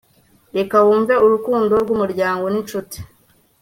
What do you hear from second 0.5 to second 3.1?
reka wumve urukundo rwumuryango ninshuti